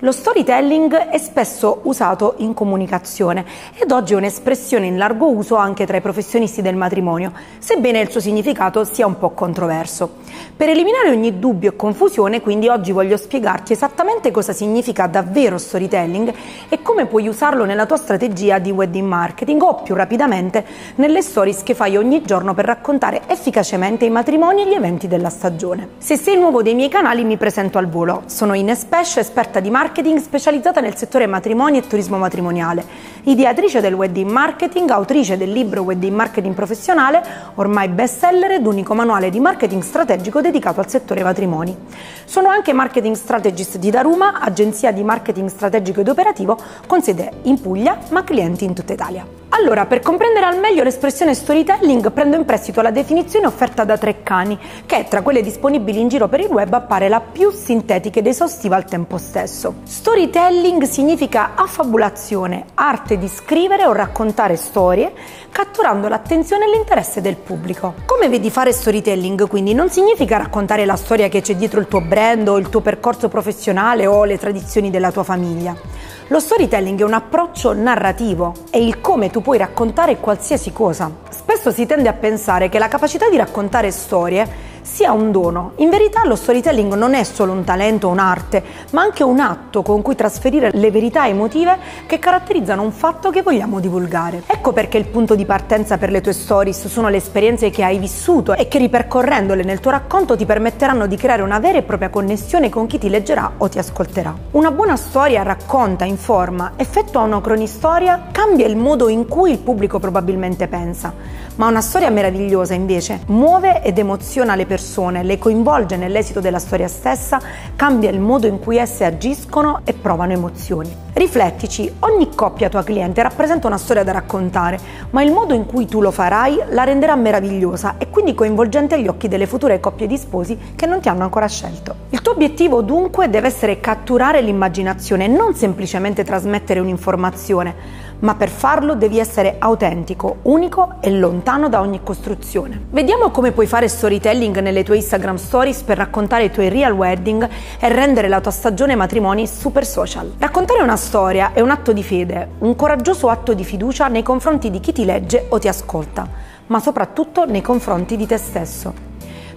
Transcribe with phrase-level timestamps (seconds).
[0.00, 3.46] Lo storytelling è spesso usato in comunicazione
[3.78, 8.10] ed oggi è un'espressione in largo uso anche tra i professionisti del matrimonio, sebbene il
[8.10, 10.16] suo significato sia un po' controverso.
[10.54, 16.30] Per eliminare ogni dubbio e confusione, quindi oggi voglio spiegarti esattamente cosa significa davvero storytelling
[16.68, 20.62] e come puoi usarlo nella tua strategia di wedding marketing o più rapidamente
[20.96, 25.30] nelle stories che fai ogni giorno per raccontare efficacemente i matrimoni e gli eventi della
[25.30, 25.88] stagione.
[25.96, 29.70] Se sei nuovo dei miei canali mi presento al volo, sono Ines Pesce, esperta di
[29.70, 32.84] marketing marketing specializzata nel settore matrimoni e turismo matrimoniale,
[33.22, 37.22] ideatrice del wedding marketing, autrice del libro Wedding Marketing Professionale,
[37.54, 41.76] ormai bestseller ed unico manuale di marketing strategico dedicato al settore matrimoni.
[42.24, 46.58] Sono anche marketing strategist di Daruma, agenzia di marketing strategico ed operativo
[46.88, 49.24] con sede in Puglia ma clienti in tutta Italia.
[49.58, 54.58] Allora, per comprendere al meglio l'espressione storytelling, prendo in prestito la definizione offerta da Treccani,
[54.84, 58.76] che tra quelle disponibili in giro per il web appare la più sintetica ed esaustiva
[58.76, 59.76] al tempo stesso.
[59.84, 65.10] Storytelling significa affabulazione, arte di scrivere o raccontare storie,
[65.50, 67.94] catturando l'attenzione e l'interesse del pubblico.
[68.04, 72.02] Come vedi fare storytelling, quindi, non significa raccontare la storia che c'è dietro il tuo
[72.02, 75.95] brand o il tuo percorso professionale o le tradizioni della tua famiglia.
[76.28, 81.08] Lo storytelling è un approccio narrativo, è il come tu puoi raccontare qualsiasi cosa.
[81.28, 85.72] Spesso si tende a pensare che la capacità di raccontare storie sia un dono.
[85.76, 89.82] In verità lo storytelling non è solo un talento o un'arte, ma anche un atto
[89.82, 94.44] con cui trasferire le verità emotive che caratterizzano un fatto che vogliamo divulgare.
[94.46, 97.98] Ecco perché il punto di partenza per le tue stories sono le esperienze che hai
[97.98, 102.08] vissuto e che ripercorrendole nel tuo racconto ti permetteranno di creare una vera e propria
[102.08, 104.34] connessione con chi ti leggerà o ti ascolterà.
[104.52, 109.98] Una buona storia racconta, informa, effettua una cronistoria, cambia il modo in cui il pubblico
[109.98, 114.75] probabilmente pensa ma una storia meravigliosa invece muove ed emoziona le persone,
[115.22, 117.40] le coinvolge nell'esito della storia stessa,
[117.76, 121.04] cambia il modo in cui esse agiscono e provano emozioni.
[121.12, 124.78] Riflettici, ogni coppia tua cliente rappresenta una storia da raccontare,
[125.10, 129.08] ma il modo in cui tu lo farai la renderà meravigliosa e quindi coinvolgente agli
[129.08, 131.94] occhi delle future coppie di sposi che non ti hanno ancora scelto.
[132.10, 138.94] Il tuo obiettivo dunque deve essere catturare l'immaginazione, non semplicemente trasmettere un'informazione, ma per farlo
[138.94, 142.86] devi essere autentico, unico e lontano da ogni costruzione.
[142.90, 147.48] Vediamo come puoi fare storytelling nelle tue Instagram stories per raccontare i tuoi real wedding
[147.78, 150.34] e rendere la tua stagione matrimoni super social.
[150.38, 154.70] Raccontare una storia è un atto di fede, un coraggioso atto di fiducia nei confronti
[154.70, 156.28] di chi ti legge o ti ascolta,
[156.66, 158.92] ma soprattutto nei confronti di te stesso.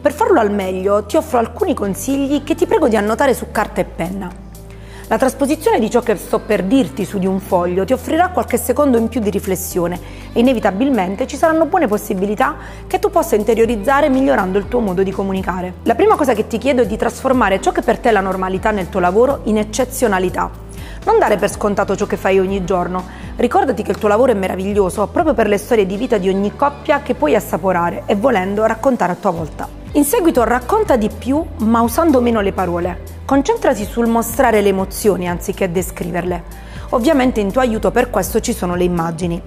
[0.00, 3.80] Per farlo al meglio ti offro alcuni consigli che ti prego di annotare su carta
[3.80, 4.46] e penna.
[5.10, 8.58] La trasposizione di ciò che sto per dirti su di un foglio ti offrirà qualche
[8.58, 9.98] secondo in più di riflessione
[10.34, 15.10] e inevitabilmente ci saranno buone possibilità che tu possa interiorizzare migliorando il tuo modo di
[15.10, 15.76] comunicare.
[15.84, 18.20] La prima cosa che ti chiedo è di trasformare ciò che per te è la
[18.20, 20.50] normalità nel tuo lavoro in eccezionalità.
[21.04, 23.02] Non dare per scontato ciò che fai ogni giorno.
[23.36, 26.54] Ricordati che il tuo lavoro è meraviglioso proprio per le storie di vita di ogni
[26.54, 29.66] coppia che puoi assaporare e volendo raccontare a tua volta.
[29.92, 33.16] In seguito racconta di più ma usando meno le parole.
[33.28, 36.44] Concentrati sul mostrare le emozioni anziché descriverle.
[36.92, 39.38] Ovviamente in tuo aiuto per questo ci sono le immagini.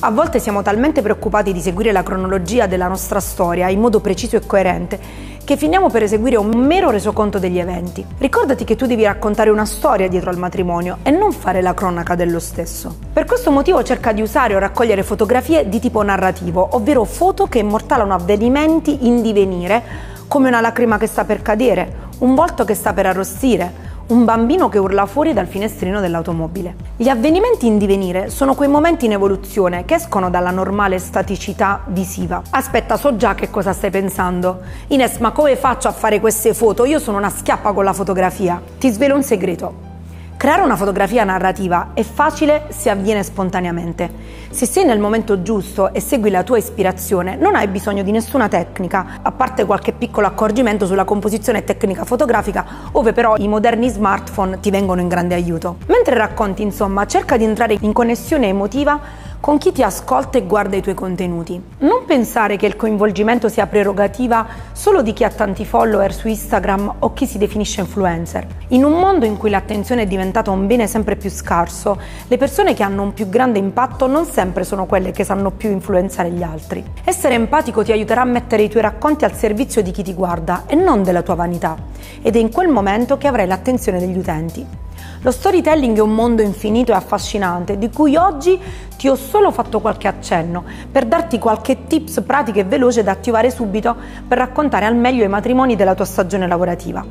[0.00, 4.36] A volte siamo talmente preoccupati di seguire la cronologia della nostra storia in modo preciso
[4.36, 5.00] e coerente
[5.42, 8.04] che finiamo per eseguire un mero resoconto degli eventi.
[8.18, 12.14] Ricordati che tu devi raccontare una storia dietro al matrimonio e non fare la cronaca
[12.14, 12.94] dello stesso.
[13.14, 17.60] Per questo motivo cerca di usare o raccogliere fotografie di tipo narrativo, ovvero foto che
[17.60, 22.92] immortalano avvenimenti in divenire come una lacrima che sta per cadere, un volto che sta
[22.92, 26.74] per arrostire, un bambino che urla fuori dal finestrino dell'automobile.
[26.96, 32.42] Gli avvenimenti in divenire sono quei momenti in evoluzione che escono dalla normale staticità visiva.
[32.50, 34.60] Aspetta, so già che cosa stai pensando.
[34.88, 36.84] Ines, ma come faccio a fare queste foto?
[36.84, 38.60] Io sono una schiappa con la fotografia.
[38.78, 39.91] Ti svelo un segreto.
[40.42, 44.10] Creare una fotografia narrativa è facile se avviene spontaneamente.
[44.50, 48.48] Se sei nel momento giusto e segui la tua ispirazione, non hai bisogno di nessuna
[48.48, 54.58] tecnica, a parte qualche piccolo accorgimento sulla composizione tecnica fotografica, ove però i moderni smartphone
[54.58, 55.76] ti vengono in grande aiuto.
[55.86, 58.98] Mentre racconti, insomma, cerca di entrare in connessione emotiva
[59.42, 61.60] con chi ti ascolta e guarda i tuoi contenuti.
[61.78, 66.94] Non pensare che il coinvolgimento sia prerogativa solo di chi ha tanti follower su Instagram
[67.00, 68.46] o chi si definisce influencer.
[68.68, 72.72] In un mondo in cui l'attenzione è diventata un bene sempre più scarso, le persone
[72.72, 76.44] che hanno un più grande impatto non sempre sono quelle che sanno più influenzare gli
[76.44, 76.84] altri.
[77.02, 80.66] Essere empatico ti aiuterà a mettere i tuoi racconti al servizio di chi ti guarda
[80.68, 81.74] e non della tua vanità.
[82.22, 84.81] Ed è in quel momento che avrai l'attenzione degli utenti.
[85.22, 88.58] Lo storytelling è un mondo infinito e affascinante di cui oggi
[88.96, 93.50] ti ho solo fatto qualche accenno per darti qualche tips pratiche e veloce da attivare
[93.50, 93.96] subito
[94.26, 97.04] per raccontare al meglio i matrimoni della tua stagione lavorativa.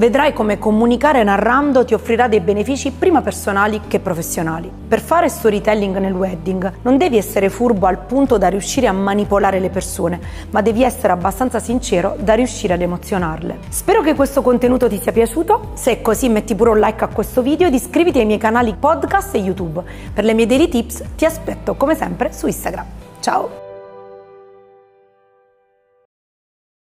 [0.00, 4.72] Vedrai come comunicare narrando ti offrirà dei benefici prima personali che professionali.
[4.88, 9.60] Per fare storytelling nel wedding non devi essere furbo al punto da riuscire a manipolare
[9.60, 10.18] le persone,
[10.52, 13.58] ma devi essere abbastanza sincero da riuscire ad emozionarle.
[13.68, 17.08] Spero che questo contenuto ti sia piaciuto, se è così metti pure un like a
[17.08, 19.82] questo video ed iscriviti ai miei canali podcast e YouTube.
[20.14, 22.86] Per le mie daily tips ti aspetto come sempre su Instagram.
[23.20, 23.69] Ciao!